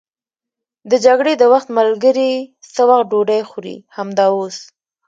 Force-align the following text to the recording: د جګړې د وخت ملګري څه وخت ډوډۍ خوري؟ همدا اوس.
د 0.89 0.91
جګړې 1.05 1.33
د 1.37 1.43
وخت 1.53 1.67
ملګري 1.77 2.31
څه 2.73 2.81
وخت 2.89 3.05
ډوډۍ 3.11 3.41
خوري؟ 3.49 3.75
همدا 3.95 4.25
اوس. 4.35 4.57